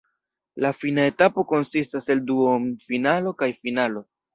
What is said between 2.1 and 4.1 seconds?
el duonfinalo kaj finalo.